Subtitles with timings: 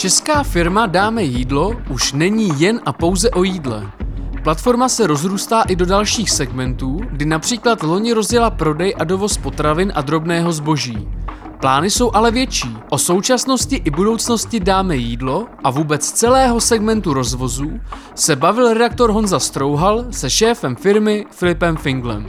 [0.00, 3.90] Česká firma Dáme jídlo už není jen a pouze o jídle.
[4.44, 9.92] Platforma se rozrůstá i do dalších segmentů, kdy například loni rozjela prodej a dovoz potravin
[9.94, 11.08] a drobného zboží.
[11.60, 12.76] Plány jsou ale větší.
[12.90, 17.80] O současnosti i budoucnosti dáme jídlo a vůbec celého segmentu rozvozů
[18.14, 22.26] se bavil redaktor Honza Strouhal se šéfem firmy Filipem Finglem.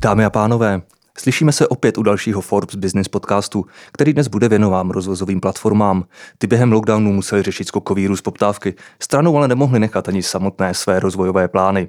[0.00, 0.82] Dámy a pánové,
[1.18, 6.04] Slyšíme se opět u dalšího Forbes Business podcastu, který dnes bude věnován rozvozovým platformám.
[6.38, 11.00] Ty během lockdownu museli řešit skokový růst poptávky, stranou ale nemohli nechat ani samotné své
[11.00, 11.88] rozvojové plány.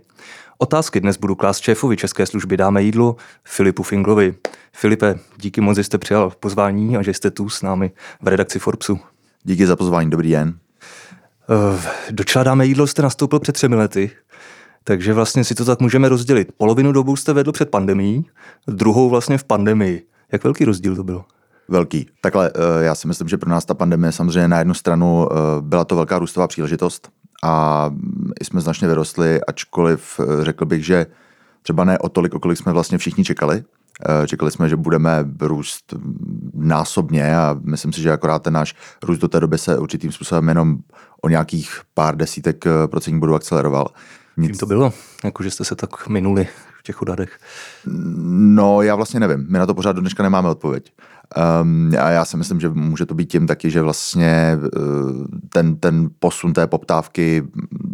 [0.58, 4.36] Otázky dnes budu klást šéfovi České služby Dáme jídlo, Filipu Finglovi.
[4.74, 7.91] Filipe, díky moc, že jste přijal pozvání a že jste tu s námi
[8.22, 9.00] v redakci Forbesu.
[9.44, 10.60] Díky za pozvání, dobrý den.
[11.50, 14.12] Uh, do Dáme jídlo jste nastoupil před třemi lety.
[14.90, 16.51] Takže vlastně si to tak můžeme rozdělit.
[16.57, 18.26] Polovinu dobu jste vedl před pandemí,
[18.68, 20.07] druhou vlastně v pandemii.
[20.31, 21.23] Jak velký rozdíl to byl?
[21.68, 22.07] Velký.
[22.21, 25.35] Takhle, eh, já si myslím, že pro nás ta pandemie samozřejmě na jednu stranu eh,
[25.62, 27.09] byla to velká růstová příležitost
[27.43, 27.85] a
[28.41, 31.05] jsme značně vyrostli, ačkoliv eh, řekl bych, že
[31.62, 33.63] třeba ne o tolik, o kolik jsme vlastně všichni čekali.
[34.27, 35.93] Čekali jsme, že budeme růst
[36.53, 40.48] násobně a myslím si, že akorát ten náš růst do té doby se určitým způsobem
[40.48, 40.77] jenom
[41.21, 43.87] o nějakých pár desítek procentních bodů akceleroval.
[44.40, 44.49] Nic.
[44.49, 44.93] Čím to bylo?
[45.23, 46.48] Jako, že jste se tak minuli
[46.79, 47.40] v těch udadech?
[47.85, 49.46] No, já vlastně nevím.
[49.49, 50.91] My na to pořád do dneška nemáme odpověď.
[51.62, 55.76] Um, a já si myslím, že může to být tím taky, že vlastně uh, ten,
[55.76, 57.43] ten posun té poptávky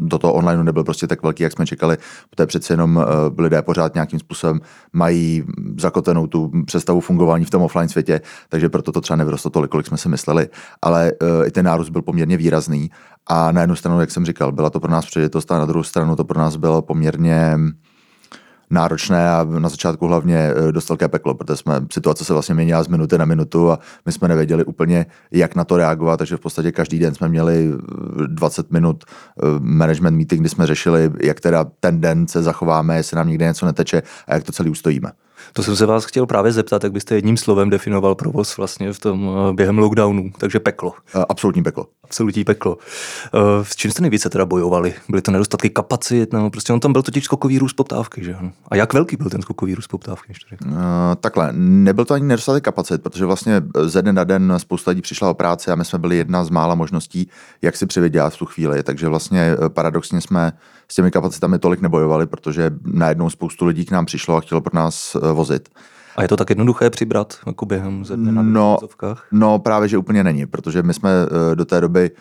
[0.08, 1.98] do toho online nebyl prostě tak velký, jak jsme čekali,
[2.30, 3.04] protože přece jenom uh,
[3.38, 4.62] lidé pořád nějakým způsobem
[4.94, 5.44] mají
[5.80, 9.88] zakotenou tu představu fungování v tom offline světě, takže proto to třeba nevyrostlo tolik, kolik
[9.88, 10.48] jsme si mysleli,
[10.82, 12.92] ale uh, i ten nárůst byl poměrně výrazný
[13.28, 15.84] a na jednu stranu, jak jsem říkal, byla to pro nás příležitost a na druhou
[15.84, 17.58] stranu to pro nás bylo poměrně
[18.70, 22.84] náročné a na začátku hlavně eh, dost velké peklo, protože jsme, situace se vlastně měnila
[22.84, 26.40] z minuty na minutu a my jsme nevěděli úplně, jak na to reagovat, takže v
[26.40, 27.72] podstatě každý den jsme měli
[28.28, 32.96] 20 eh, minut eh, management meeting, kdy jsme řešili, jak teda ten den se zachováme,
[32.96, 35.12] jestli nám nikde něco neteče a jak to celý ustojíme.
[35.54, 39.00] To jsem se vás chtěl právě zeptat, jak byste jedním slovem definoval provoz vlastně v
[39.00, 40.94] tom během lockdownu, takže peklo.
[41.30, 41.86] Absolutní peklo.
[42.04, 42.78] Absolutní peklo.
[43.64, 44.94] S čím jste nejvíce teda bojovali?
[45.10, 48.36] Byly to nedostatky kapacit, nebo prostě on tam byl totiž skokový růst poptávky, že
[48.68, 50.34] A jak velký byl ten skokový růst poptávky?
[50.66, 50.76] Uh,
[51.20, 55.30] takhle, nebyl to ani nedostatek kapacit, protože vlastně ze dne na den spousta lidí přišla
[55.30, 57.30] o práci a my jsme byli jedna z mála možností,
[57.62, 58.84] jak si přivydělat v tu chvíli.
[58.84, 60.54] Takže vlastně eh, paradoxně jsme
[60.92, 64.76] s těmi kapacitami tolik nebojovali, protože najednou spoustu lidí k nám přišlo a chtělo pro
[64.76, 65.70] nás eh, vozit.
[66.16, 68.78] A je to tak jednoduché přibrat jako během ze dne na no,
[69.32, 72.12] no právě, že úplně není, protože my jsme eh, do té doby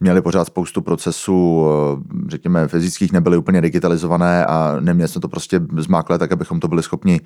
[0.00, 5.60] měli pořád spoustu procesů, eh, řekněme, fyzických, nebyly úplně digitalizované a neměli jsme to prostě
[5.76, 7.20] zmáklé tak, abychom to byli schopni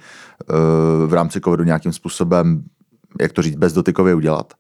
[1.06, 2.64] v rámci covidu nějakým způsobem,
[3.20, 4.54] jak to říct, bezdotykově udělat.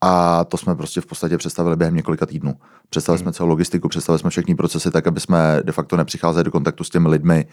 [0.00, 2.54] A to jsme prostě v podstatě představili během několika týdnů.
[2.90, 3.24] Představili hmm.
[3.24, 6.84] jsme celou logistiku, představili jsme všechny procesy tak, aby jsme de facto nepřicházeli do kontaktu
[6.84, 7.46] s těmi lidmi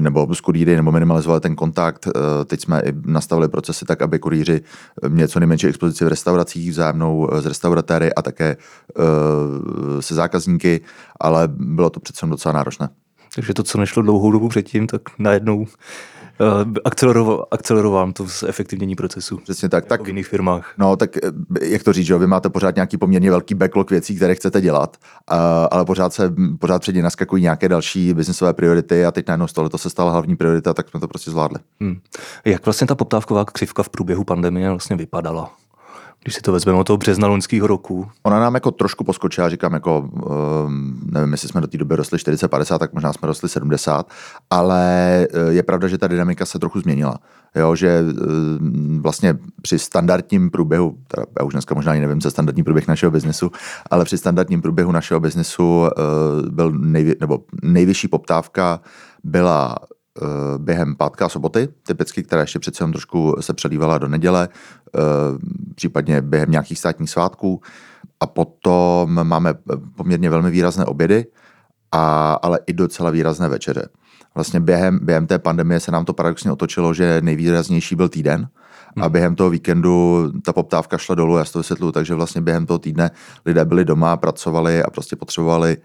[0.00, 2.06] nebo s kurýry, nebo minimalizovali ten kontakt.
[2.06, 4.60] Eh, teď jsme i nastavili procesy tak, aby kurýři
[5.08, 10.80] měli co nejmenší expozici v restauracích, vzájemnou s eh, restauratéry a také eh, se zákazníky,
[11.20, 12.88] ale bylo to přece docela náročné.
[13.34, 16.21] Takže to, co nešlo dlouhou dobu předtím, tak najednou Eh,
[16.84, 19.36] akceleroval, akceleroval to efektivnění procesu.
[19.36, 19.86] Přesně tak.
[19.86, 20.74] Tak v jiných firmách.
[20.78, 21.20] No, tak eh,
[21.62, 24.96] jak to říct, že vy máte pořád nějaký poměrně velký backlog věcí, které chcete dělat,
[25.70, 29.52] ale pořád se pořád před ně naskakují nějaké další biznesové priority a teď najednou z
[29.52, 31.58] to se stala hlavní priorita, tak jsme to prostě zvládli.
[31.80, 32.00] Hmm.
[32.44, 35.50] Jak vlastně ta poptávková křivka v průběhu pandemie vlastně vypadala?
[36.22, 38.08] Když si to vezmeme od toho března loňského roku.
[38.22, 42.18] Ona nám jako trošku poskočila, říkám, jako, um, nevím, jestli jsme do té doby rostli
[42.18, 44.10] 40-50, tak možná jsme rostli 70,
[44.50, 44.82] ale
[45.32, 47.18] eh, je pravda, že ta dynamika se trochu změnila.
[47.54, 52.30] Jo, že ehm, vlastně při standardním průběhu, teda já už dneska možná ani nevím, co
[52.30, 53.50] standardní průběh našeho biznesu,
[53.90, 58.80] ale při standardním průběhu našeho biznesu eh, byl nejvě, nebo nejvyšší poptávka
[59.24, 59.76] byla
[60.58, 64.48] během pátka a soboty, typicky, která ještě přece jenom trošku se přelívala do neděle,
[64.96, 65.00] eh,
[65.74, 67.60] případně během nějakých státních svátků.
[68.20, 69.54] A potom máme
[69.96, 71.26] poměrně velmi výrazné obědy,
[71.92, 73.88] a, ale i docela výrazné večeře.
[74.34, 78.48] Vlastně během, během té pandemie se nám to paradoxně otočilo, že nejvýraznější byl týden,
[78.96, 79.12] a hmm.
[79.12, 83.10] během toho víkendu ta poptávka šla dolů, já to vysvětluju, takže vlastně během toho týdne
[83.46, 85.80] lidé byli doma, pracovali a prostě potřebovali Eh,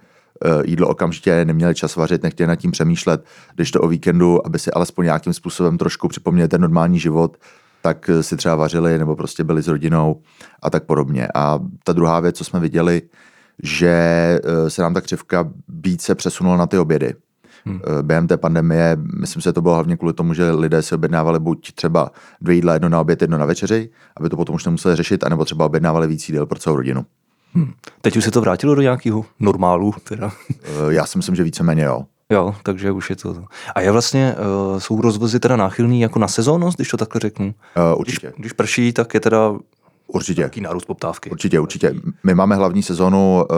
[0.66, 3.26] jídlo okamžitě, neměli čas vařit, nechtěli nad tím přemýšlet,
[3.56, 7.38] když to o víkendu, aby si alespoň nějakým způsobem trošku připomněli ten normální život,
[7.82, 10.22] tak eh, si třeba vařili nebo prostě byli s rodinou
[10.62, 11.28] a tak podobně.
[11.36, 13.02] A ta druhá věc, co jsme viděli,
[13.64, 13.90] že
[14.44, 17.14] eh, se nám ta křivka více přesunula na ty obědy.
[17.66, 17.82] Hmm.
[18.02, 21.40] Během té pandemie, myslím si, že to bylo hlavně kvůli tomu, že lidé si objednávali
[21.40, 22.12] buď třeba
[22.42, 25.46] dvě jídla, jedno na oběd, jedno na večeři, aby to potom už nemuseli řešit, anebo
[25.46, 27.06] třeba objednávali víc jídel pro celou rodinu.
[27.58, 27.74] Hmm.
[28.02, 29.94] Teď už se to vrátilo do nějakého normálu?
[30.04, 30.32] Teda.
[30.90, 32.06] Já si myslím, že víceméně jo.
[32.30, 33.46] Jo, takže už je to.
[33.76, 34.36] A je vlastně,
[34.72, 37.46] uh, jsou rozvozy teda náchylný jako na sezónnost, když to takhle řeknu?
[37.46, 38.28] Uh, určitě.
[38.28, 39.54] Když, když prší, tak je teda
[40.08, 40.42] Určitě.
[40.42, 41.30] Jaký nárůst poptávky.
[41.30, 41.96] Určitě, určitě.
[42.24, 43.58] My máme hlavní sezónu uh,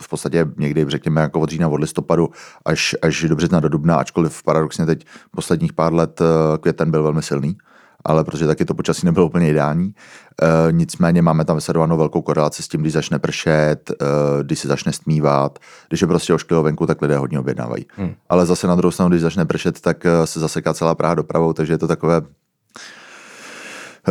[0.00, 2.28] v podstatě někdy, řekněme, jako od října, od listopadu
[2.64, 6.22] až, až do března, do dubna, ačkoliv paradoxně teď posledních pár let
[6.60, 7.56] květen byl velmi silný
[8.04, 9.94] ale protože taky to počasí nebylo úplně ideální.
[10.42, 13.94] E, nicméně máme tam vysledovanou velkou korelaci s tím, když začne pršet, e,
[14.42, 15.58] když se začne stmívat,
[15.88, 17.86] když je prostě ošklivou venku, tak lidé hodně objednávají.
[17.96, 18.14] Hmm.
[18.28, 21.72] Ale zase na druhou stranu, když začne pršet, tak se zaseká celá Praha dopravou, takže
[21.72, 22.39] je to takové Eh,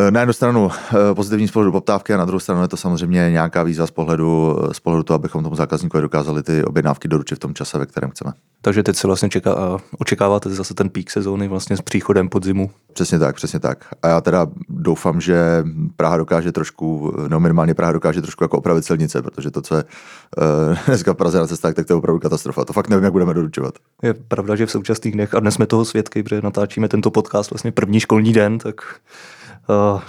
[0.09, 3.29] na jednu stranu eh, pozitivní z pohledu poptávky a na druhou stranu je to samozřejmě
[3.31, 7.35] nějaká výzva z pohledu, eh, z pohledu toho, abychom tomu zákazníkovi dokázali ty objednávky doručit
[7.35, 8.31] v tom čase, ve kterém chceme.
[8.61, 12.71] Takže teď se vlastně čeká, očekáváte zase ten pík sezóny vlastně s příchodem podzimu?
[12.93, 13.85] Přesně tak, přesně tak.
[14.03, 15.63] A já teda doufám, že
[15.95, 19.83] Praha dokáže trošku, no minimálně Praha dokáže trošku jako opravit silnice, protože to, co je
[19.83, 22.65] uh, dneska v Praze na cestách, tak to je opravdu katastrofa.
[22.65, 23.73] To fakt nevím, jak budeme doručovat.
[24.03, 27.51] Je pravda, že v současných dnech, a dnes jsme toho svědky, protože natáčíme tento podcast
[27.51, 29.38] vlastně první školní den, tak Eh,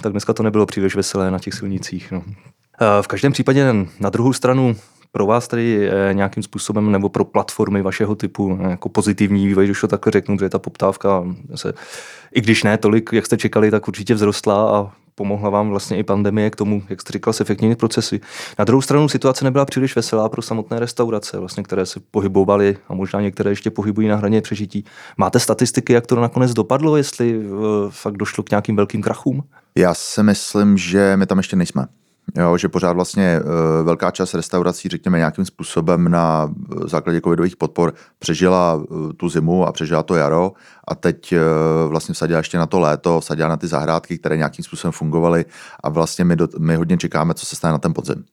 [0.01, 2.11] tak dneska to nebylo příliš veselé na těch silnicích.
[2.11, 2.23] No.
[2.81, 4.75] Eh, v každém případě na druhou stranu
[5.11, 9.87] pro vás tady nějakým způsobem nebo pro platformy vašeho typu jako pozitivní vývoj, když to
[9.87, 11.23] takhle řeknu, že ta poptávka
[11.55, 11.73] se,
[12.35, 16.03] i když ne tolik, jak jste čekali, tak určitě vzrostla a pomohla vám vlastně i
[16.03, 18.21] pandemie k tomu, jak jste říkal, efektivní procesy.
[18.59, 22.93] Na druhou stranu situace nebyla příliš veselá pro samotné restaurace, vlastně, které se pohybovaly a
[22.93, 24.85] možná některé ještě pohybují na hraně přežití.
[25.17, 27.55] Máte statistiky, jak to nakonec dopadlo, jestli uh,
[27.89, 29.43] fakt došlo k nějakým velkým krachům?
[29.75, 31.85] Já si myslím, že my tam ještě nejsme.
[32.35, 36.53] Jo, že pořád vlastně uh, velká část restaurací, řekněme, nějakým způsobem na
[36.85, 40.51] e, základě covidových podpor přežila uh, tu zimu a přežila to jaro
[40.87, 41.33] a teď
[41.87, 45.45] vlastně vsadila ještě na to léto, vsadila na ty zahrádky, které nějakým způsobem fungovaly
[45.83, 48.25] a vlastně my, do, my hodně čekáme, co se stane na ten podzim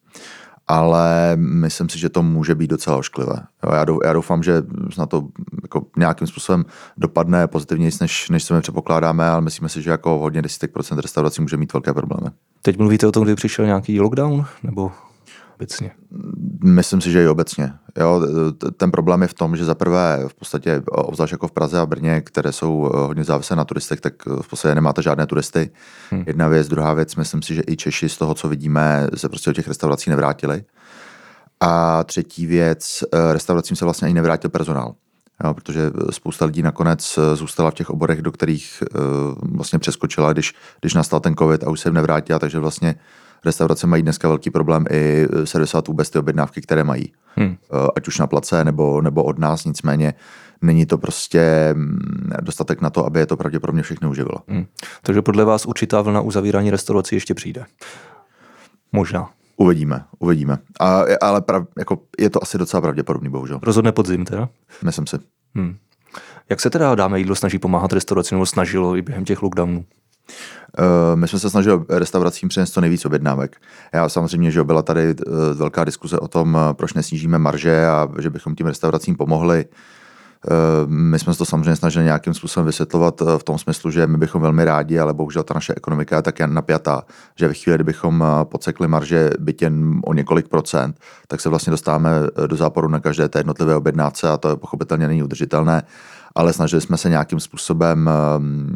[0.69, 3.37] ale myslím si, že to může být docela ošklivé.
[3.65, 4.63] Jo, já, já doufám, že
[4.99, 5.29] na to
[5.63, 6.65] jako nějakým způsobem
[6.97, 10.99] dopadne pozitivněji, než, než se my předpokládáme, ale myslíme si, že jako hodně desítek procent
[10.99, 12.31] restaurací může mít velké problémy.
[12.63, 14.93] Teď mluvíte o tom, kdy přišel nějaký lockdown, nebo
[15.59, 15.91] obecně?
[16.65, 17.73] Myslím si, že i obecně.
[17.97, 18.23] Jo,
[18.77, 21.87] ten problém je v tom, že za prvé v podstatě, obzvlášť jako v Praze a
[21.87, 25.71] Brně, které jsou eh, hodně závislé na turistech, tak v podstatě nemáte žádné turisty.
[26.11, 26.25] Hmm.
[26.27, 29.51] Jedna věc, druhá věc, myslím si, že i Češi z toho, co vidíme, se prostě
[29.51, 30.65] do těch restaurací nevrátili.
[31.61, 34.95] A třetí věc, eh, restauracím se vlastně ani nevrátil personál.
[35.45, 39.03] Jo, protože spousta lidí nakonec eh, zůstala v těch oborech, do kterých uh,
[39.57, 42.95] vlastně přeskočila, když, když nastal ten covid a už se jim nevrátila, takže vlastně
[43.45, 47.13] restaurace mají dneska velký problém i servisovat vůbec ty objednávky, které mají.
[47.37, 47.57] Hmm.
[47.97, 50.15] Ať už na place nebo, nebo od nás, nicméně
[50.63, 54.39] není to prostě mm, dostatek na to, aby je to pravděpodobně všechny uživilo.
[54.49, 54.67] Hmm.
[55.03, 57.65] Takže podle vás určitá vlna uzavírání restaurací ještě přijde?
[58.93, 59.31] Možná.
[59.57, 60.59] Uvidíme, uvidíme.
[60.81, 63.61] A, ale prav, jako, je to asi docela pravděpodobný, bohužel.
[63.63, 64.49] Rozhodne podzim teda?
[64.85, 65.17] Myslím si.
[65.55, 65.77] Hmm.
[66.51, 69.85] Jak se teda dáme jídlo snaží pomáhat restauracím nebo snažilo i během těch lockdownů?
[70.79, 73.57] Eh, my jsme se snažili restauracím přinést to nejvíc objednávek.
[73.93, 75.15] Já samozřejmě, že byla tady eh,
[75.55, 79.65] velká diskuze o tom, eh, proč nesnížíme marže a že bychom tím restauracím pomohli.
[80.87, 84.43] My jsme se to samozřejmě snažili nějakým způsobem vysvětlovat v tom smyslu, že my bychom
[84.43, 87.03] velmi rádi, ale bohužel ta naše ekonomika je tak napjatá,
[87.37, 92.11] že ve chvíli, kdybychom podsekli marže byt jen o několik procent, tak se vlastně dostáváme
[92.47, 95.83] do záporu na každé té jednotlivé objednávce a to je pochopitelně není udržitelné
[96.39, 98.75] ale snažili jsme se nějakým způsobem ehm,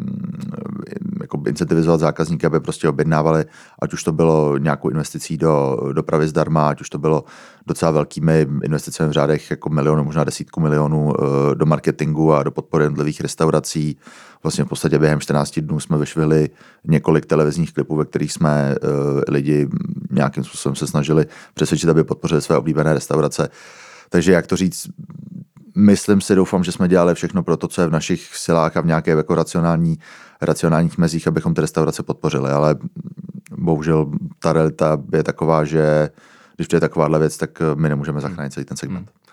[1.21, 3.45] jako incentivizovat zákazníky, aby prostě objednávali,
[3.81, 7.23] ať už to bylo nějakou investicí do dopravy zdarma, ať už to bylo
[7.67, 12.51] docela velkými investicemi v řádech jako milionu, možná desítku milionů eh, do marketingu a do
[12.51, 13.97] podpory jednotlivých restaurací.
[14.43, 16.49] Vlastně v podstatě během 14 dnů jsme vyšvihli
[16.87, 18.87] několik televizních klipů, ve kterých jsme eh,
[19.31, 19.67] lidi
[20.11, 23.49] nějakým způsobem se snažili přesvědčit, aby podpořili své oblíbené restaurace.
[24.09, 24.87] Takže jak to říct,
[25.75, 28.81] myslím si, doufám, že jsme dělali všechno pro to, co je v našich silách a
[28.81, 29.97] v nějaké jako racionální,
[30.41, 32.75] racionálních mezích, abychom ty restaurace podpořili, ale
[33.57, 36.09] bohužel ta realita je taková, že
[36.55, 39.09] když je takováhle věc, tak my nemůžeme zachránit celý ten segment.
[39.09, 39.23] Hmm.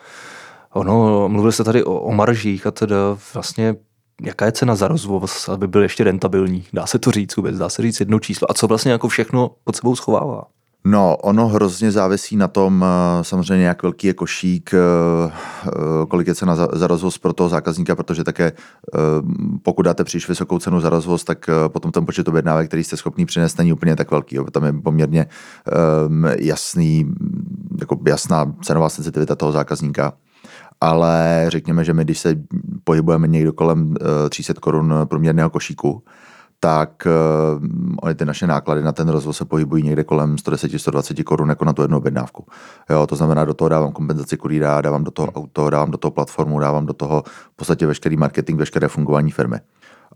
[0.73, 2.97] Ono, mluvil jste tady o, o maržích a teda
[3.35, 3.76] vlastně
[4.23, 6.64] jaká je cena za rozvoz, aby byl ještě rentabilní?
[6.73, 7.59] Dá se to říct vůbec?
[7.59, 8.50] Dá se říct jedno číslo?
[8.50, 10.44] A co vlastně jako všechno pod sebou schovává?
[10.84, 14.78] No, ono hrozně závisí na tom, eh, samozřejmě jak velký je košík, eh,
[15.66, 15.70] eh,
[16.08, 18.52] kolik je cena za, rozvoz pro toho zákazníka, protože také
[19.62, 23.26] pokud dáte příliš vysokou cenu za rozvoz, tak potom ten počet objednávek, který jste schopný
[23.26, 24.38] přinést, není úplně tak velký.
[24.52, 25.26] Tam je poměrně
[26.38, 27.06] jasný,
[27.80, 30.12] jako jasná cenová sensitivita toho zákazníka.
[30.80, 32.37] ale řekněme, že my, když se
[32.84, 33.94] pohybujeme někdo kolem
[34.28, 36.02] 300 korun průměrného košíku,
[36.61, 37.07] tak
[38.02, 41.73] uh, ty naše náklady na ten rozvoz se pohybují někde kolem 110-120 korun jako na
[41.73, 42.47] tu jednu objednávku.
[42.90, 46.12] Jo, to znamená, do toho dávám kompenzaci kurýra, dávám do toho auto, dávám do toho
[46.12, 49.57] platformu, dávám do toho v podstatě veškerý marketing, veškeré fungování firmy.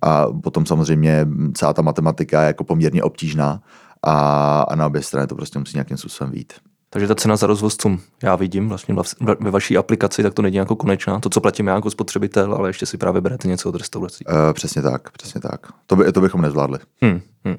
[0.03, 3.61] A potom samozřejmě celá ta matematika je jako poměrně obtížná
[4.03, 6.53] a, a na obě strany to prostě musí nějakým způsobem vít.
[6.95, 8.97] Takže ta cena za rozvoz, co já vidím vlastně
[9.41, 11.21] ve vaší aplikaci, tak to není jako konečná.
[11.21, 14.25] To, co platím já jako spotřebitel, ale ještě si právě berete něco od restaurací.
[14.27, 15.61] Uh, přesně tak, přesně tak.
[15.87, 16.79] To, by, to bychom nezvládli.
[17.03, 17.57] Hmm, hmm.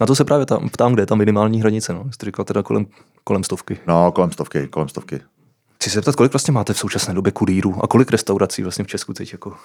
[0.00, 1.92] Na to se právě tam, ptám, kde je ta minimální hranice.
[1.92, 2.12] No.
[2.12, 2.86] Jste říkal teda kolem,
[3.24, 3.78] kolem stovky.
[3.86, 5.20] No, kolem stovky, kolem stovky.
[5.76, 8.88] Chci se zeptat, kolik vlastně máte v současné době kurýrů a kolik restaurací vlastně v
[8.88, 9.56] Česku teď jako, uh,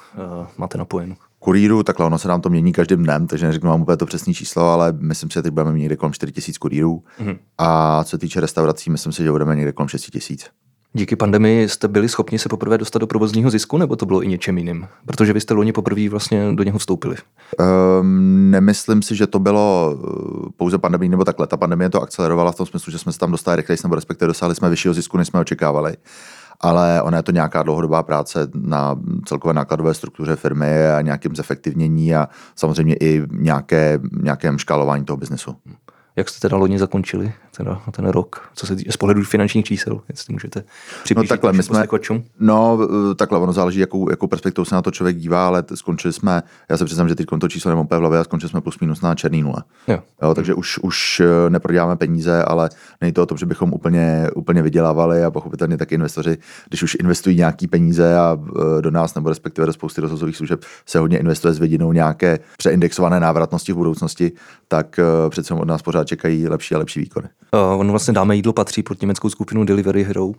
[0.58, 1.16] máte napojeno?
[1.40, 4.34] Kurýrů, takhle ono se nám to mění každým dnem, takže neřeknu vám úplně to přesné
[4.34, 7.04] číslo, ale myslím si, že teď budeme mít někde kolem 4000 kurýrů.
[7.20, 7.38] Mm-hmm.
[7.58, 10.50] A co se týče restaurací, myslím si, že budeme někde kolem 6000.
[10.94, 14.28] Díky pandemii jste byli schopni se poprvé dostat do provozního zisku, nebo to bylo i
[14.28, 14.88] něčem jiným?
[15.06, 17.16] Protože vy jste loni poprvé vlastně do něho vstoupili.
[17.60, 21.48] Um, nemyslím si, že to bylo eh, pouze pandemii nebo takhle.
[21.48, 24.28] Ta pandemie to akcelerovala v tom smyslu, že jsme se tam dostali rychleji, nebo respektive
[24.28, 25.96] dosáhli jsme vyššího zisku, než jsme očekávali
[26.62, 28.96] ale ona je to nějaká dlouhodobá práce na
[29.26, 35.56] celkové nákladové struktuře firmy a nějakým zefektivnění a samozřejmě i nějaké, nějakém škálování toho biznesu.
[36.16, 40.02] Jak jste teda loni zakončili teda ten rok, co se týče z pohledu finančních čísel,
[40.10, 40.64] jestli můžete
[41.04, 41.88] přiblížit no, takhle, my jsme,
[42.40, 42.80] No
[43.12, 46.44] eh, takhle, ono záleží, jakou, jakou perspektivu se na to člověk dívá, ale skončili jsme,
[46.70, 49.02] já se přiznám, že teď to číslo nemám v hlavě, a skončili jsme plus minus
[49.02, 49.64] na černý nule.
[49.88, 50.00] Jo.
[50.22, 52.70] Jo, takže už, už eh, neproděláme peníze, ale
[53.02, 56.38] není to o tom, že bychom úplně, úplně vydělávali a pochopitelně taky investoři,
[56.70, 58.38] když už investují nějaký peníze a
[58.78, 62.40] eh, do nás nebo respektive do spousty rozhlasových služeb se hodně investuje s vidinou nějaké
[62.58, 64.32] přeindexované návratnosti v budoucnosti,
[64.68, 65.00] tak
[65.30, 67.28] přece od nás pořád čekají lepší a lepší výkony.
[67.54, 70.26] Uh, on vlastně dáme jídlo patří pod německou skupinu Delivery Hero.
[70.26, 70.36] Uh,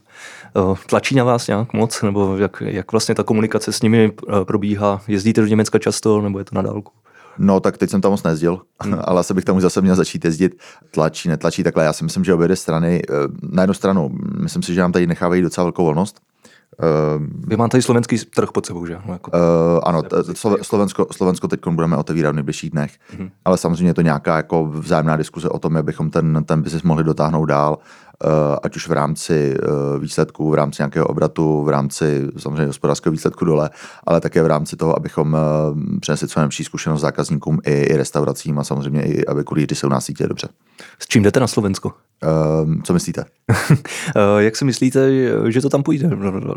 [0.87, 5.01] tlačí na vás nějak moc, nebo jak, jak vlastně ta komunikace s nimi uh, probíhá?
[5.09, 6.93] Jezdíte do Německa často, nebo je to na dálku?
[7.39, 8.99] No, tak teď jsem tam moc nejezdil, hmm.
[9.05, 10.57] ale asi bych tam už zase měl začít jezdit.
[10.91, 11.85] Tlačí, netlačí, takhle.
[11.85, 13.03] Já si myslím, že obě dvě strany,
[13.43, 14.11] na jednu stranu,
[14.43, 16.21] myslím si, že nám tady nechávají docela velkou volnost.
[16.79, 18.99] Uh, Vy máte i slovenský trh pod sebou, že?
[19.07, 20.03] No, jako uh, ano,
[20.63, 23.31] Slovensko, Slovensko teď budeme otevírat v nejbližších dnech, uh-huh.
[23.45, 26.83] ale samozřejmě je to nějaká jako vzájemná diskuze o tom, jak bychom ten, ten biznis
[26.83, 27.79] mohli dotáhnout dál.
[28.25, 33.13] Eh, ať už v rámci eh, výsledků, v rámci nějakého obratu, v rámci samozřejmě hospodářského
[33.13, 33.71] výsledku dole,
[34.07, 38.59] ale také v rámci toho, abychom eh, přinesli co nejlepší zkušenost zákazníkům i, i restauracím
[38.59, 40.49] a samozřejmě i, aby kurýři se u nás cítili dobře.
[40.99, 41.93] S čím jdete na Slovensko?
[42.23, 43.25] Uh, co myslíte?
[44.39, 45.11] Jak si myslíte,
[45.49, 46.11] že to tam půjde?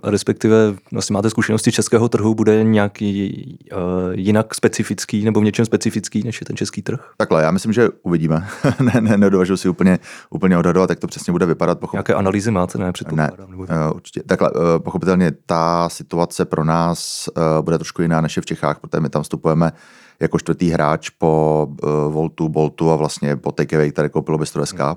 [0.03, 3.79] Respektive vlastně máte zkušenosti českého trhu, bude nějaký uh,
[4.13, 6.99] jinak specifický nebo v něčem specifický, než je ten český trh?
[7.17, 8.47] Takhle, já myslím, že uvidíme.
[8.79, 11.79] ne, ne, nedovežu si úplně, úplně odhadovat, jak to přesně bude vypadat.
[11.79, 11.93] Pochop...
[11.93, 12.91] Nějaké analýzy máte, ne?
[13.11, 13.63] Ne, nebo...
[13.63, 14.23] uh, určitě.
[14.23, 18.79] Takhle, uh, pochopitelně ta situace pro nás uh, bude trošku jiná než je v Čechách,
[18.79, 19.71] protože my tam vstupujeme
[20.19, 24.79] jako čtvrtý hráč po uh, Voltu, Boltu a vlastně po Takeaway, které koupilo Bistro SK.
[24.79, 24.95] Hmm.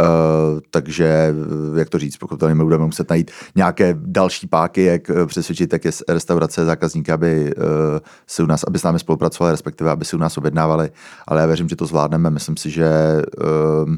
[0.00, 1.34] Uh, takže,
[1.76, 5.90] jak to říct, pokud my budeme muset najít nějaké další páky, jak přesvědčit jak je
[6.08, 7.64] restaurace zákazníky, aby uh,
[8.26, 10.90] si u nás, aby s námi spolupracovali, respektive aby si u nás objednávali,
[11.26, 12.30] ale já věřím, že to zvládneme.
[12.30, 13.22] Myslím si, že
[13.84, 13.94] uh,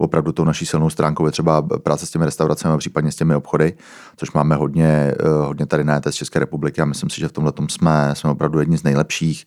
[0.00, 3.34] opravdu tou naší silnou stránkou je třeba práce s těmi restauracemi a případně s těmi
[3.34, 3.74] obchody,
[4.16, 7.32] což máme hodně, eh, hodně tady na z České republiky a myslím si, že v
[7.32, 9.46] tomhle jsme, jsme opravdu jedni z nejlepších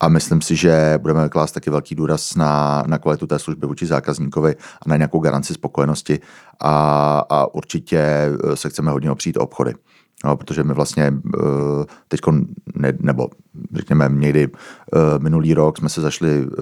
[0.00, 3.86] a myslím si, že budeme klást taky velký důraz na, na kvalitu té služby vůči
[3.86, 6.20] zákazníkovi a na nějakou garanci spokojenosti
[6.60, 9.74] a, a určitě eh, se chceme hodně opřít o obchody.
[10.24, 12.20] No, protože my vlastně uh, teď,
[12.74, 13.28] ne, nebo
[13.74, 14.54] řekněme někdy uh,
[15.18, 16.54] minulý rok jsme se zašli uh,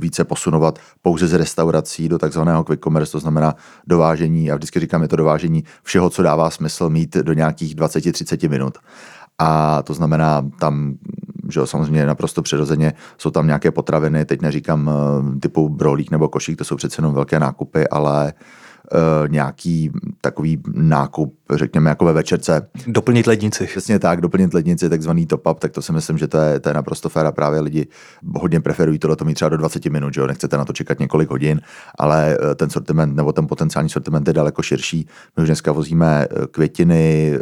[0.00, 3.54] více posunovat pouze z restaurací do takzvaného quick commerce, to znamená
[3.86, 8.50] dovážení, a vždycky říkám, je to dovážení všeho, co dává smysl mít do nějakých 20-30
[8.50, 8.78] minut.
[9.38, 10.94] A to znamená, tam
[11.50, 14.90] že jo, samozřejmě naprosto přirozeně jsou tam nějaké potraviny, teď neříkám
[15.40, 18.63] typu brolík nebo košík, to jsou přece jenom velké nákupy, ale uh,
[19.28, 22.68] nějaký takový nákup, řekněme, jako ve večerce.
[22.86, 23.66] Doplnit lednici.
[23.66, 26.74] Přesně tak, doplnit lednici, takzvaný top-up, tak to si myslím, že to je, to je
[26.74, 27.86] naprosto fér a právě lidi
[28.34, 30.26] hodně preferují tohle to mít třeba do 20 minut, že jo?
[30.26, 31.60] nechcete na to čekat několik hodin,
[31.98, 35.08] ale eh, ten sortiment nebo ten potenciální sortiment je daleko širší.
[35.36, 37.38] My už dneska vozíme eh, květiny,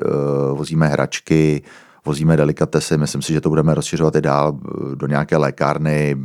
[0.54, 1.62] vozíme hračky,
[2.04, 4.58] vozíme delikatesy, myslím si, že to budeme rozšiřovat i dál
[4.94, 6.16] do nějaké lékárny,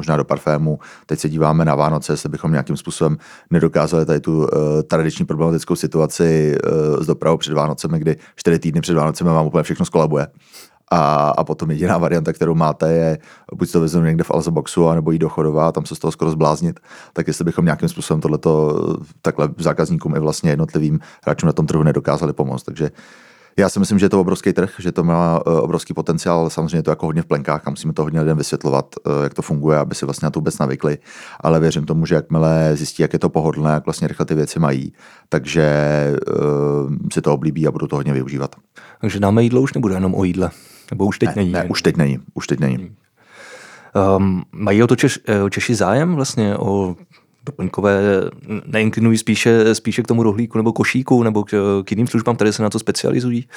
[0.00, 0.78] možná do parfému.
[1.06, 3.16] Teď se díváme na Vánoce, jestli bychom nějakým způsobem
[3.50, 4.46] nedokázali tady tu uh,
[4.88, 9.62] tradiční problematickou situaci uh, s dopravou před Vánocemi, kdy čtyři týdny před Vánocemi vám úplně
[9.62, 10.26] všechno skolabuje.
[10.92, 13.18] A, a potom jediná varianta, kterou máte, je
[13.54, 16.30] buď to vezmu někde v Alzaboxu, anebo jít do Chodova tam se z toho skoro
[16.30, 16.80] zbláznit.
[17.12, 18.52] Tak jestli bychom nějakým způsobem tohleto
[19.22, 22.62] takhle zákazníkům i vlastně jednotlivým hráčům na tom trhu nedokázali pomoct.
[22.62, 22.90] Takže
[23.60, 26.76] Já si myslím, že je to obrovský trh, že to má uh, obrovský potenciál, samozřejmě
[26.76, 29.42] je to jako hodně v plenkách a musíme to hodně lidem vysvětlovat, uh, jak to
[29.42, 30.98] funguje, aby si vlastně na to vůbec navykli,
[31.40, 34.58] ale věřím tomu, že jakmile zjistí, jak je to pohodlné, jak vlastně rychle ty věci
[34.58, 34.92] mají,
[35.28, 35.66] takže
[36.38, 38.56] uh, si to oblíbí a budou to hodně využívat.
[39.00, 40.50] Takže dáme jídlo už nebude jenom o jídle,
[40.90, 41.52] nebo už teď ne, není.
[41.52, 42.96] Ne, už teď není, už teď není.
[44.16, 46.96] Um, mají o to Češ, Češi zájem vlastně o
[47.44, 48.00] doplňkové
[48.66, 52.62] neinklinují spíše, spíše k tomu rohlíku nebo košíku nebo k, k jiným službám, které se
[52.62, 53.48] na to specializují?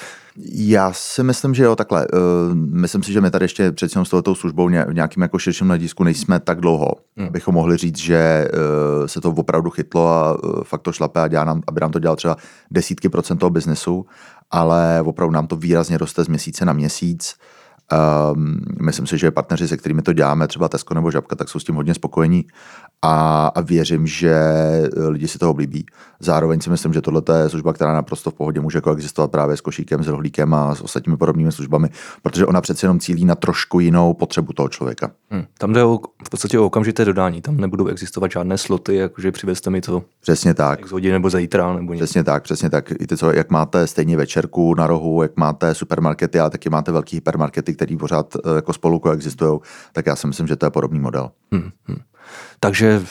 [0.52, 2.06] Já si myslím, že jo, takhle.
[2.06, 5.66] Uh, myslím si, že my tady ještě přeci s touto službou v nějakým jako širším
[5.66, 7.28] hledisku nejsme tak dlouho, hmm.
[7.28, 11.28] abychom mohli říct, že uh, se to opravdu chytlo a uh, fakt to šlape a
[11.28, 12.36] dělá nám, aby nám to dělal třeba
[12.70, 14.06] desítky procent toho biznesu,
[14.50, 17.36] ale opravdu nám to výrazně roste z měsíce na měsíc.
[17.92, 21.58] Um, myslím si, že partneři, se kterými to děláme, třeba Tesco nebo Žabka, tak jsou
[21.58, 22.44] s tím hodně spokojení
[23.02, 25.86] a, a věřím, že eh, lidi si to oblíbí.
[26.20, 29.60] Zároveň si myslím, že tohle je služba, která naprosto v pohodě může koexistovat právě s
[29.60, 31.88] košíkem, s rohlíkem a s ostatními podobnými službami,
[32.22, 35.10] protože ona přece jenom cílí na trošku jinou potřebu toho člověka.
[35.30, 35.44] Hmm.
[35.58, 39.70] Tam jde o, v podstatě o okamžité dodání, tam nebudou existovat žádné sloty, jakože přivezte
[39.70, 40.04] mi to.
[40.20, 40.88] Přesně tak.
[40.88, 41.72] Z hodin nebo zítra.
[41.72, 42.04] Nebo něco.
[42.04, 42.90] Přesně tak, přesně tak.
[43.00, 47.16] Víte co, jak máte stejně večerku na rohu, jak máte supermarkety, ale taky máte velký
[47.16, 49.60] hypermarkety, který pořád eh, jako spolu koexistují,
[49.92, 51.30] tak já si myslím, že to je podobný model.
[51.52, 51.70] Hmm.
[51.84, 51.98] Hmm.
[52.60, 53.02] Takže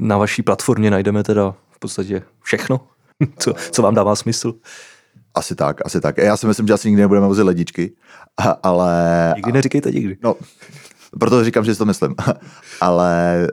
[0.00, 2.80] na vaší platformě najdeme teda v podstatě všechno,
[3.38, 4.54] co, co vám dává smysl.
[5.34, 6.18] Asi tak, asi tak.
[6.18, 7.92] Já si myslím, že asi nikdy nebudeme vozit ledičky,
[8.62, 9.32] ale...
[9.36, 10.16] Nikdy neříkejte nikdy.
[10.22, 10.34] No,
[11.20, 12.14] proto říkám, že si to myslím.
[12.80, 13.48] Ale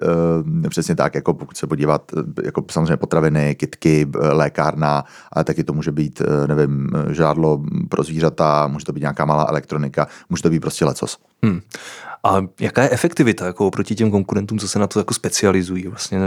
[0.64, 2.12] uh, přesně tak, jako pokud se podívat,
[2.44, 8.86] jako samozřejmě potraviny, kitky, lékárna, ale taky to může být, nevím, žádlo pro zvířata, může
[8.86, 11.18] to být nějaká malá elektronika, může to být prostě lecos.
[11.44, 11.62] Hmm.
[12.24, 16.20] A jaká je efektivita jako oproti těm konkurentům, co se na to jako specializují, vlastně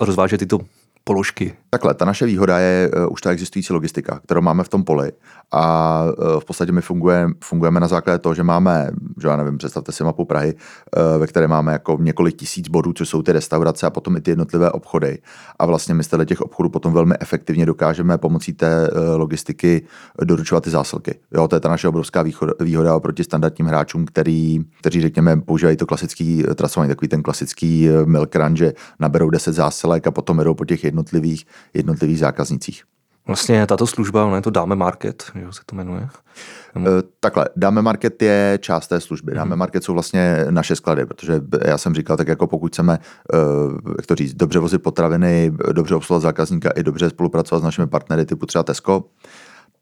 [0.00, 0.58] rozvážet tyto
[1.04, 1.54] položky?
[1.70, 5.12] Takhle, ta naše výhoda je uh, už ta existující logistika, kterou máme v tom poli
[5.50, 8.90] a uh, v podstatě my fungujeme, fungujeme na základě toho, že máme,
[9.22, 12.92] že já nevím, představte si mapu Prahy, uh, ve které máme jako několik tisíc bodů,
[12.92, 15.18] což jsou ty restaurace a potom i ty jednotlivé obchody.
[15.58, 19.82] A vlastně my z těch obchodů potom velmi efektivně dokážeme pomocí té uh, logistiky
[20.24, 21.18] doručovat ty zásilky.
[21.34, 25.76] Jo, to je ta naše obrovská výhoda, výhoda oproti standardním hráčům, který, kteří řekněme používají
[25.76, 30.54] to klasický trasování, takový ten klasický milk run, že naberou 10 zásilek a potom jedou
[30.54, 32.82] po těch jednotlivých, jednotlivých zákaznicích.
[33.28, 36.08] Vlastně tato služba, ono je to Dáme Market, jo, se to jmenuje.
[36.76, 36.84] Uh,
[37.20, 39.34] takhle, Dáme Market je část té služby.
[39.34, 39.58] Dáme hmm.
[39.58, 42.98] Market jsou vlastně naše sklady, protože já jsem říkal, tak jako pokud chceme,
[43.34, 47.86] uh, jak to říct, dobře vozit potraviny, dobře obsluhovat zákazníka i dobře spolupracovat s našimi
[47.86, 49.04] partnery typu třeba Tesco,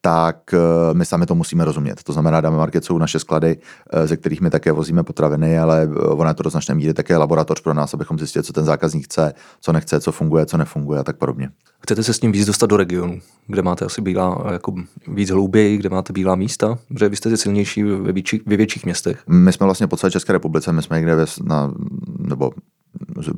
[0.07, 0.59] tak eh,
[0.95, 2.03] my sami to musíme rozumět.
[2.03, 3.57] To znamená, dáme market jsou naše sklady,
[3.93, 6.95] eh, ze kterých my také vozíme potraviny, ale eh, ona je to do značné míry
[6.95, 10.57] také laboratoř pro nás, abychom zjistili, co ten zákazník chce, co nechce, co funguje, co
[10.57, 11.49] nefunguje a tak podobně.
[11.83, 14.75] Chcete se s tím víc dostat do regionu, kde máte asi bílá, jako
[15.09, 19.23] víc hlouběji, kde máte bílá místa, protože vy jste silnější ve, větší, ve větších městech?
[19.27, 21.73] My jsme vlastně po celé České republice, my jsme někde ve, na,
[22.19, 22.51] nebo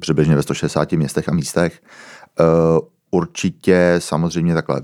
[0.01, 1.81] přibližně ve 160 městech a místech.
[2.41, 2.79] Uh,
[3.11, 4.83] určitě samozřejmě takhle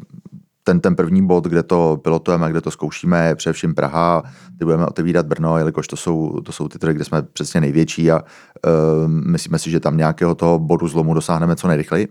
[0.65, 4.23] ten, ten první bod, kde to pilotujeme, kde to zkoušíme, je především Praha,
[4.57, 8.11] kdy budeme otevírat Brno, jelikož to jsou, to jsou ty trhy, kde jsme přesně největší
[8.11, 12.09] a uh, myslíme si, že tam nějakého toho bodu zlomu dosáhneme co nejrychleji,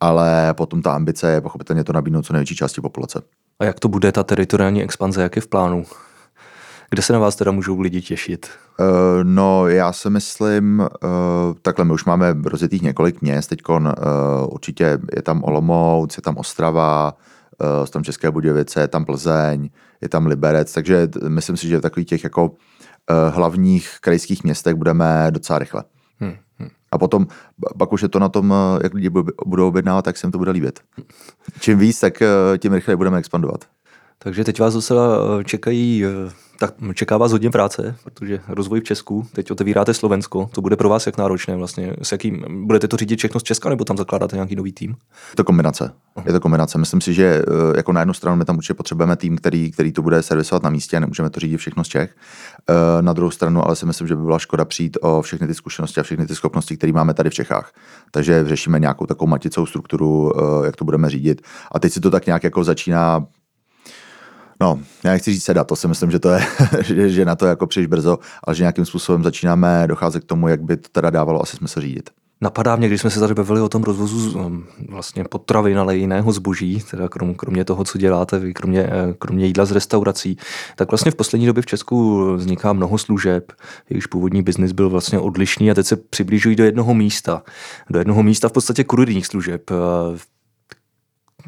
[0.00, 3.22] ale potom ta ambice je pochopitelně to nabídnout co největší části populace.
[3.60, 5.84] A jak to bude ta teritoriální expanze, jak je v plánu?
[6.90, 8.50] Kde se na vás teda můžou lidi těšit?
[8.80, 8.86] Uh,
[9.22, 10.88] no, já si myslím, uh,
[11.62, 13.60] takhle my už máme rozjetých několik měst, teď
[14.46, 17.12] určitě je tam Olomouc, je tam Ostrava,
[17.84, 19.70] jsou tam České Budějovice, je tam Plzeň,
[20.00, 22.54] je tam Liberec, takže myslím si, že v takových těch jako uh,
[23.34, 25.84] hlavních krajských městech budeme docela rychle.
[26.18, 26.68] Hmm, hmm.
[26.92, 27.26] A potom,
[27.78, 29.10] pak už je to na tom, jak lidi
[29.46, 30.80] budou objednávat, tak se jim to bude líbit.
[31.60, 32.22] Čím víc, tak
[32.58, 33.64] tím rychleji budeme expandovat.
[34.18, 36.04] Takže teď vás docela čekají
[36.62, 40.88] tak čeká vás hodně práce, protože rozvoj v Česku, teď otevíráte Slovensko, to bude pro
[40.88, 44.36] vás jak náročné vlastně, s jakým, budete to řídit všechno z Česka nebo tam zakládáte
[44.36, 44.90] nějaký nový tým?
[44.90, 45.92] Je to kombinace.
[46.26, 46.78] Je to kombinace.
[46.78, 49.92] Myslím si, že eh, jako na jednu stranu my tam určitě potřebujeme tým, který, který
[49.92, 52.14] to bude servisovat na místě, nemůžeme to řídit všechno z Čech.
[52.70, 55.54] Eh, na druhou stranu ale si myslím, že by byla škoda přijít o všechny ty
[55.54, 57.72] zkušenosti a všechny ty schopnosti, které máme tady v Čechách.
[58.10, 61.42] Takže řešíme nějakou takovou maticou strukturu, eh, jak to budeme řídit.
[61.72, 63.26] A teď si to tak nějak jako začíná
[64.62, 66.40] No, já nechci říct sedat, to si myslím, že to je,
[66.82, 70.48] že, že na to jako příliš brzo, ale že nějakým způsobem začínáme docházet k tomu,
[70.48, 72.10] jak by to teda dávalo asi smysl řídit.
[72.40, 76.32] Napadá mě, když jsme se tady bavili o tom rozvozu um, vlastně potravin, ale jiného
[76.32, 80.36] zboží, teda krom, kromě toho, co děláte kromě, eh, kromě jídla z restaurací,
[80.76, 83.52] tak vlastně v poslední době v Česku vzniká mnoho služeb,
[83.90, 87.42] jejichž původní biznis byl vlastně odlišný a teď se přiblížují do jednoho místa.
[87.90, 89.70] Do jednoho místa v podstatě kurirních služeb.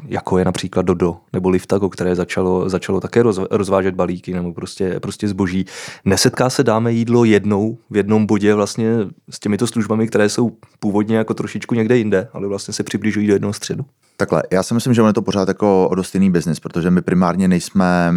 [0.07, 4.99] Jako je například Dodo nebo Liftago, které začalo, začalo také roz, rozvážet balíky nebo prostě,
[4.99, 5.65] prostě zboží.
[6.05, 8.91] Nesetká se dáme jídlo jednou v jednom bodě vlastně
[9.29, 13.33] s těmito službami, které jsou původně jako trošičku někde jinde, ale vlastně se přibližují do
[13.33, 13.85] jednoho středu?
[14.17, 16.91] Takhle, já si myslím, že on je to pořád jako o dost jiný biznis, protože
[16.91, 18.13] my primárně nejsme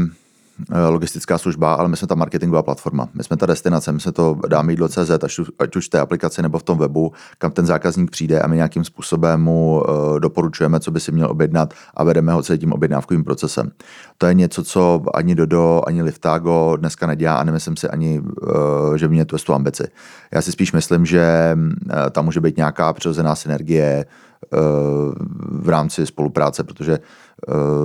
[0.88, 3.08] logistická služba, ale my jsme ta marketingová platforma.
[3.14, 5.10] My jsme ta destinace, my jsme to dáme jídlo CZ,
[5.58, 8.56] ať, už v té aplikaci nebo v tom webu, kam ten zákazník přijde a my
[8.56, 12.72] nějakým způsobem mu uh, doporučujeme, co by si měl objednat a vedeme ho celým tím
[12.72, 13.70] objednávkovým procesem.
[14.18, 18.96] To je něco, co ani Dodo, ani Liftago dneska nedělá a nemyslím si ani, uh,
[18.96, 19.88] že mě tu ambici.
[20.32, 21.56] Já si spíš myslím, že
[22.10, 24.06] tam může být nějaká přirozená synergie,
[25.50, 27.00] v rámci spolupráce, protože Eh,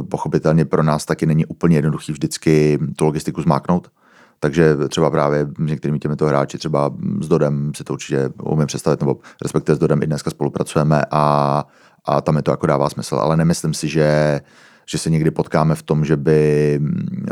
[0.10, 3.92] pochopitelně pro nás taky není úplně jednoduchý vždycky tu logistiku zmáknout.
[4.40, 9.00] Takže třeba právě s některými těmito hráči, třeba s Dodem si to určitě umím představit,
[9.00, 11.64] nebo respektive s Dodem i dneska spolupracujeme a,
[12.06, 13.16] a tam je to jako dává smysl.
[13.16, 14.42] Ale nemyslím si, že,
[14.86, 16.80] že se někdy potkáme v tom, že by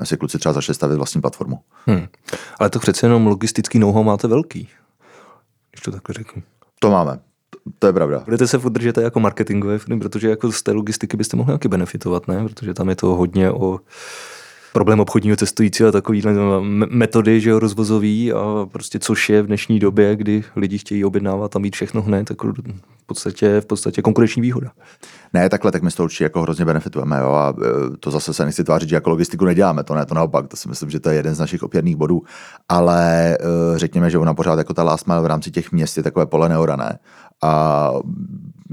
[0.04, 1.60] si kluci třeba začali stavit vlastní platformu.
[1.86, 2.08] Hmm.
[2.60, 4.70] Ale to přece jenom logistický know máte velký,
[5.72, 6.44] když to takhle řeknu.
[6.80, 7.20] To máme
[7.80, 8.22] to je pravda.
[8.26, 12.28] Budete se udržet jako marketingové firmy, protože jako z té logistiky byste mohli taky benefitovat,
[12.28, 12.44] ne?
[12.44, 13.80] Protože tam je to hodně o
[14.74, 16.24] problém obchodního cestujícího a takový
[16.90, 21.56] metody, že jo, rozvozový a prostě což je v dnešní době, kdy lidi chtějí objednávat
[21.56, 24.72] a mít všechno hned, tak v podstatě, v podstatě konkurenční výhoda.
[25.34, 27.54] Ne, takhle, tak my z toho určitě jako hrozně benefitujeme, jo, a
[27.94, 30.58] e, to zase se nechci tvářit, že jako logistiku neděláme, to ne, to naopak, to
[30.58, 32.22] si myslím, že to je jeden z našich opěrných bodů,
[32.70, 33.38] ale e,
[33.76, 36.50] řekněme, že ona pořád jako ta last mile v rámci těch měst je takové pole
[36.50, 37.00] neorané
[37.44, 37.92] a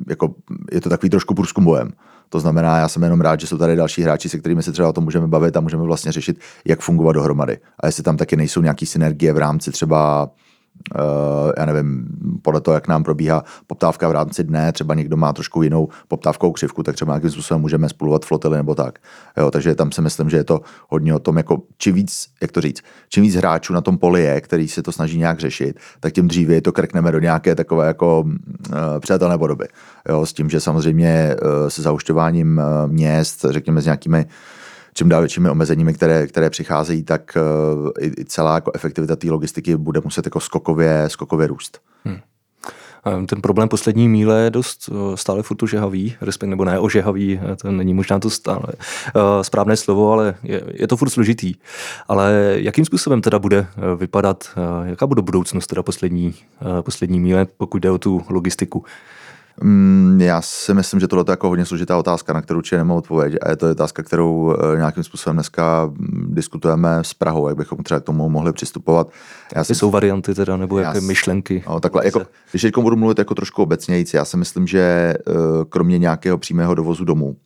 [0.09, 0.35] jako
[0.73, 1.91] je to takový trošku průzkum bojem.
[2.29, 4.89] To znamená, já jsem jenom rád, že jsou tady další hráči, se kterými se třeba
[4.89, 7.59] o tom můžeme bavit a můžeme vlastně řešit, jak fungovat dohromady.
[7.81, 10.31] A jestli tam taky nejsou nějaké synergie v rámci třeba
[11.59, 12.09] já nevím,
[12.43, 16.53] podle toho, jak nám probíhá poptávka v rámci dne, třeba někdo má trošku jinou poptávkou
[16.53, 18.99] křivku, tak třeba nějakým způsobem můžeme spolovat flotily nebo tak.
[19.37, 22.53] Jo, takže tam si myslím, že je to hodně o tom, jako čím víc, jak
[22.53, 25.79] to říct, čím víc hráčů na tom poli je, který se to snaží nějak řešit,
[26.01, 28.35] tak tím dříve to krkneme do nějaké takové jako uh,
[29.01, 29.69] přátelné podoby.
[30.09, 34.27] Jo, s tím, že samozřejmě uh, se zaušťováním uh, měst, řekněme s nějakými
[34.99, 39.77] čím dál většími omezeními, které, které přicházejí, tak uh, i, celá jako efektivita té logistiky
[39.77, 41.81] bude muset jako skokově, skokově růst.
[42.05, 42.19] Hmm.
[43.27, 47.57] Ten problém poslední míle je dost eh, stále furt ožehavý, respektive nebo ne ožehavý, eh,
[47.57, 48.65] to není možná to stále
[49.43, 51.55] správné slovo, ale je, je to furt složitý.
[52.09, 54.51] Ale jakým způsobem teda bude vypadat,
[54.85, 56.35] jaká bude budoucnost teda poslední,
[56.81, 58.85] poslední míle, pokud jde o tu logistiku?
[59.63, 62.97] Mm, já si myslím, že tohle je jako hodně složitá otázka, na kterou určitě nemám
[62.97, 63.37] odpověď.
[63.43, 67.79] A je to otázka, kterou eh, nějakým způsobem dneska mm, diskutujeme s Prahou, jak bychom
[67.79, 69.09] třeba k tomu mohli přistupovat.
[69.55, 71.65] Já si, jsou varianty teda, nebo jaké myšlenky?
[71.69, 75.33] No, takhle, jako, když teď budu mluvit jako trošku obecnějíc, já si myslím, že eh,
[75.69, 77.37] kromě nějakého přímého dovozu domů,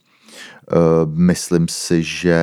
[1.05, 2.39] myslím si, že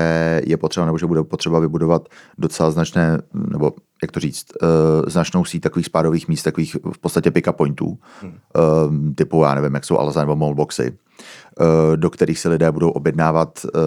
[0.45, 3.71] je potřeba, nebo že bude potřeba vybudovat docela značné, nebo
[4.02, 4.67] jak to říct, uh,
[5.08, 8.32] značnou síť takových spádových míst, takových v podstatě pick-up pointů, hmm.
[8.32, 10.95] uh, typu, já nevím, jak jsou Alza nebo Molboxy, uh,
[11.95, 13.82] do kterých se lidé budou objednávat, uh,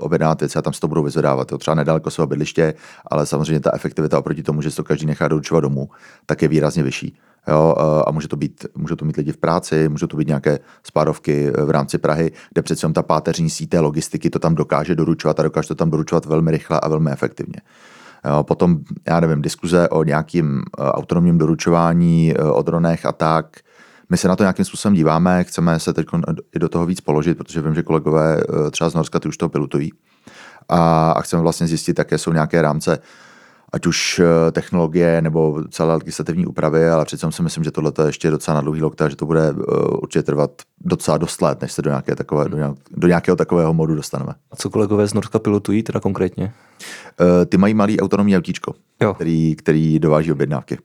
[0.00, 1.48] objednávat věci a tam se to budou vyzvedávat.
[1.48, 2.74] To třeba nedaleko svého bydliště,
[3.06, 5.88] ale samozřejmě ta efektivita oproti tomu, že se to každý nechá doručovat domů,
[6.26, 7.16] tak je výrazně vyšší.
[7.48, 7.74] Jo,
[8.06, 11.50] a může to, být, může to mít lidi v práci, může to být nějaké spádovky
[11.64, 15.68] v rámci Prahy, kde přece ta páteřní síť logistiky to tam dokáže doručovat a dokáže
[15.68, 17.60] to tam doručovat velmi rychle a velmi efektivně.
[18.24, 18.78] Jo, potom,
[19.08, 23.56] já nevím, diskuze o nějakým autonomním doručování, o dronech a tak.
[24.10, 26.06] My se na to nějakým způsobem díváme, chceme se teď
[26.54, 29.36] i do toho víc položit, protože vím, že kolegové uh, třeba z Norska ty už
[29.36, 29.92] to pilotují.
[30.68, 32.98] A, a chceme vlastně zjistit, jaké jsou nějaké rámce
[33.72, 38.08] ať už eh, technologie nebo celé legislativní úpravy, ale přitom si myslím, že tohle je
[38.08, 39.54] ještě docela na dlouhý lokta, že to bude eh,
[40.02, 43.74] určitě trvat docela dost let, než se do, nějaké takové, do, nějak, do nějakého takového
[43.74, 44.32] modu dostaneme.
[44.50, 46.52] A co kolegové z Norska pilotují teda konkrétně?
[47.46, 48.74] Ty mají malý autonomní autíčko,
[49.14, 50.78] který, který dováží objednávky.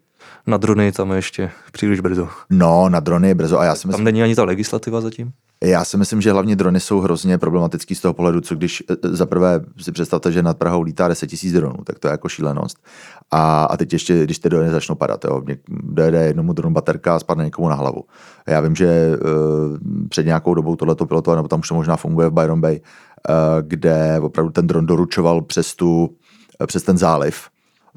[0.47, 2.29] Na drony tam je ještě příliš brzo.
[2.49, 4.05] No, na drony je brzo a já si myslím...
[4.05, 5.31] Tam není ani ta legislativa zatím?
[5.63, 8.93] Já si myslím, že hlavně drony jsou hrozně problematický z toho pohledu, co když e,
[8.93, 12.12] e, za prvé si představte, že nad Prahou lítá 10 000 dronů, tak to je
[12.12, 12.77] jako šílenost.
[13.31, 17.19] A, a teď ještě, když ty drony začnou padat, jo, dojede jednomu dronu baterka a
[17.19, 18.03] spadne někomu na hlavu.
[18.47, 19.77] Já vím, že uh,
[20.10, 23.36] před nějakou dobou tohleto pilotovat, nebo tam už to možná funguje v Byron Bay, uh,
[23.62, 26.15] kde opravdu ten dron doručoval přes, tu,
[26.65, 27.49] přes ten záliv,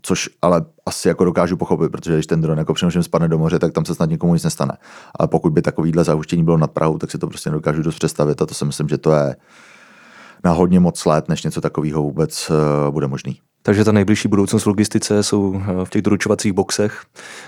[0.02, 3.58] což ale asi jako dokážu pochopit, protože když ten dron jako přenošem spadne do moře,
[3.58, 4.72] tak tam se snad nikomu nic nestane.
[5.18, 8.42] Ale pokud by takovýhle zahuštění bylo nad Prahou, tak si to prostě nedokážu dost představit
[8.42, 9.36] a to si myslím, že to je
[10.44, 13.40] na hodně moc let, než něco takového vůbec uh, bude možný.
[13.62, 17.02] Takže ta nejbližší budoucnost v logistice jsou eh, v těch doručovacích boxech,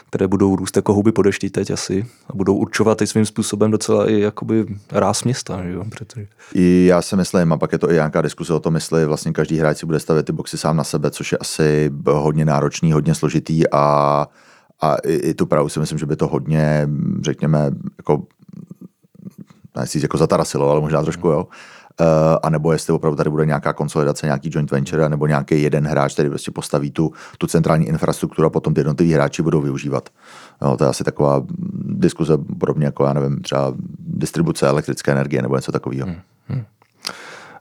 [0.08, 3.70] které budou růst jako houby po dešti teď asi a budou určovat i svým způsobem
[3.70, 5.62] docela i jakoby ráz města.
[5.62, 5.84] Že jo?
[5.90, 6.26] Protože...
[6.54, 9.32] I já si myslím, a pak je to i nějaká diskuse o tom, jestli vlastně
[9.32, 12.92] každý hráč si bude stavět ty boxy sám na sebe, což je asi hodně náročný,
[12.92, 14.26] hodně složitý a,
[14.80, 16.88] a i, i tu Prahu si myslím, že by to hodně,
[17.22, 18.22] řekněme, jako
[19.82, 21.46] říct jako zatarasilo, ale možná trošku jo.
[22.02, 25.86] Uh, a nebo jestli opravdu tady bude nějaká konsolidace, nějaký joint venture, nebo nějaký jeden
[25.86, 30.08] hráč, který prostě postaví tu, tu centrální infrastrukturu a potom ty jednotliví hráči budou využívat.
[30.62, 31.42] No, to je asi taková
[31.84, 36.06] diskuze podobně jako, já nevím, třeba distribuce elektrické energie nebo něco takového.
[36.06, 36.16] Hmm.
[36.48, 36.64] Hmm.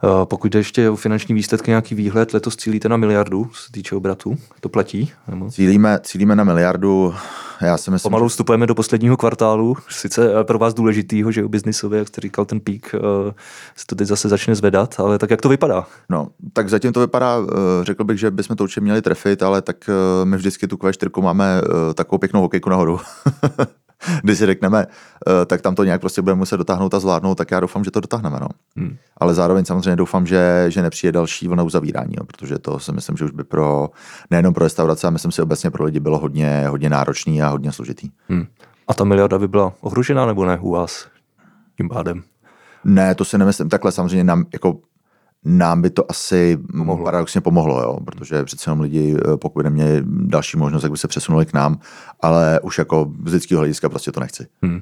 [0.04, 3.96] Eh, pokud jde ještě o finanční výsledky, nějaký výhled, letos cílíte na miliardu, se týče
[3.96, 5.12] obratu, to platí?
[5.28, 5.52] Nebo?
[5.52, 7.14] Cílíme, cílíme na miliardu,
[7.62, 12.00] já si myslím, Pomalu vstupujeme do posledního kvartálu, sice pro vás důležitýho, že o biznisově,
[12.00, 13.34] jak jste říkal, ten pík eh,
[13.76, 15.88] se to teď zase začne zvedat, ale tak jak to vypadá?
[16.10, 19.62] No, tak zatím to vypadá, eh, řekl bych, že bychom to určitě měli trefit, ale
[19.62, 19.90] tak
[20.24, 21.62] my vždycky tu Q4 máme
[21.94, 23.00] takovou pěknou hokejku nahoru.
[24.24, 27.52] když si řekneme, eh, tak tam to nějak prostě budeme muset dotáhnout a zvládnout, tak
[27.52, 28.38] já doufám, že to dotáhneme.
[28.42, 28.48] No.
[28.76, 28.98] Hmm.
[29.18, 33.18] Ale zároveň samozřejmě doufám, že, že nepřijde další vlna uzavírání, jo, protože to si myslím,
[33.18, 33.90] že už by pro
[34.32, 37.72] nejenom pro restaurace, ale myslím si obecně pro lidi bylo hodně, hodně náročný a hodně
[37.72, 38.10] složitý.
[38.30, 38.46] Hmm.
[38.88, 41.08] A ta miliarda by byla ohrožená nebo ne u vás
[41.78, 42.24] tím pádem?
[42.84, 43.70] Ne, to si nemyslím.
[43.70, 44.80] Takhle samozřejmě nám jako
[45.46, 47.06] nám by to asi pomohlo.
[47.06, 47.98] paradoxně pomohlo, jo?
[48.06, 51.54] protože přece jenom lidi, eh, pokud by neměli další možnost, tak by se přesunuli k
[51.54, 51.80] nám,
[52.22, 54.48] ale už jako z lidského hlediska prostě to nechci.
[54.62, 54.82] Hmm.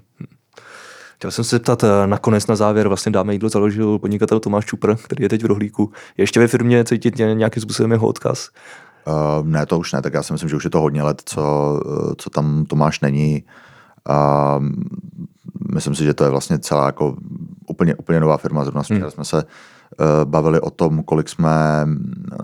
[1.15, 4.95] Chtěl jsem se zeptat, eh, nakonec na závěr vlastně dáme jídlo založil podnikatel Tomáš Čupr,
[4.95, 5.91] který je teď v rohlíku.
[6.17, 8.49] Je ještě ve firmě cítit nějakým způsobem jeho odkaz?
[9.07, 11.21] Uh, ne, to už ne, tak já si myslím, že už je to hodně let,
[11.25, 11.79] co,
[12.17, 13.43] co tam Tomáš není.
[14.09, 14.65] Uh,
[15.73, 17.15] myslím si, že to je vlastně celá jako
[17.67, 18.63] úplně, úplně nová firma.
[18.63, 19.11] Zrovna hmm.
[19.11, 19.45] jsme se Eh,
[20.25, 21.85] bavili o tom, kolik jsme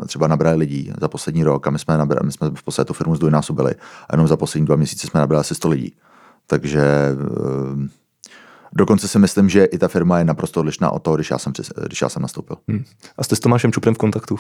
[0.04, 2.88] eh, třeba nabrali lidí za poslední rok a my jsme, nabrali, my jsme v podstatě
[2.88, 3.76] tu firmu zdvojnásobili
[4.10, 5.96] a jenom za poslední dva měsíce jsme nabrali asi 100 lidí.
[6.48, 8.06] Takže eh,
[8.78, 11.54] Dokonce si myslím, že i ta firma je naprosto odlišná od toho, když já jsem,
[11.86, 12.58] když já jsem nastoupil.
[12.68, 12.84] Hmm.
[13.18, 14.36] A jste s Tomášem Čuprem v kontaktu?
[14.36, 14.40] Uh,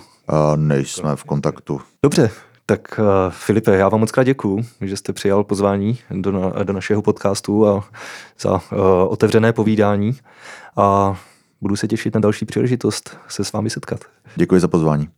[0.55, 1.81] nejsme v kontaktu.
[2.03, 2.31] Dobře,
[2.65, 6.73] tak uh, Filipe, já vám moc krát děkuju, že jste přijal pozvání do, na, do
[6.73, 7.83] našeho podcastu a
[8.39, 8.59] za uh,
[9.07, 10.17] otevřené povídání.
[10.77, 11.17] A
[11.61, 13.99] budu se těšit na další příležitost se s vámi setkat.
[14.35, 15.09] Děkuji za pozvání.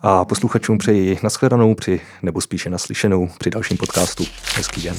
[0.00, 4.24] A posluchačům přeji nashledanou při, nebo spíše naslyšenou při dalším podcastu.
[4.56, 4.96] Hezký den.